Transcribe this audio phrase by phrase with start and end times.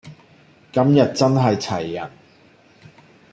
[0.71, 2.09] 今日真係齊人